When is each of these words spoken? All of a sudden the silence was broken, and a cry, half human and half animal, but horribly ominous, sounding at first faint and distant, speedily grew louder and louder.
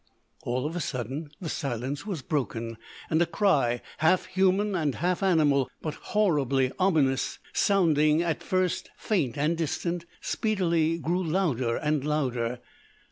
All 0.41 0.65
of 0.65 0.75
a 0.75 0.79
sudden 0.79 1.29
the 1.39 1.47
silence 1.47 2.07
was 2.07 2.23
broken, 2.23 2.79
and 3.11 3.21
a 3.21 3.27
cry, 3.27 3.83
half 3.99 4.25
human 4.25 4.73
and 4.73 4.95
half 4.95 5.21
animal, 5.21 5.69
but 5.79 5.93
horribly 5.93 6.71
ominous, 6.79 7.37
sounding 7.53 8.23
at 8.23 8.41
first 8.41 8.89
faint 8.97 9.37
and 9.37 9.55
distant, 9.55 10.07
speedily 10.19 10.97
grew 10.97 11.23
louder 11.23 11.75
and 11.77 12.03
louder. 12.03 12.61